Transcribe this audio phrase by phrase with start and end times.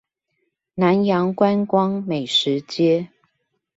[0.73, 3.09] 南洋觀光美食街